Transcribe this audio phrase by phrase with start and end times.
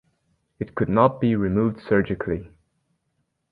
[0.57, 2.49] It could not be removed surgically.